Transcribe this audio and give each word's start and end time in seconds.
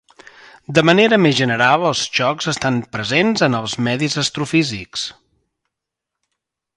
De 0.77 0.83
manera 0.89 1.19
més 1.25 1.35
general 1.39 1.85
els 1.89 1.99
xocs 2.19 2.49
estan 2.53 2.81
presents 2.97 3.47
en 3.49 3.57
els 3.59 3.77
medis 3.89 4.17
astrofísics. 4.25 5.05